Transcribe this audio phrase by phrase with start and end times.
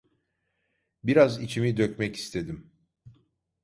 [1.03, 2.71] Biraz içimi dökmek istedim.